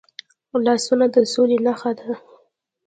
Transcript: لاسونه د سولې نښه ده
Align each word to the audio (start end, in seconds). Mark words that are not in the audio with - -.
لاسونه 0.65 1.05
د 1.13 1.15
سولې 1.33 1.57
نښه 1.65 1.91
ده 1.99 2.11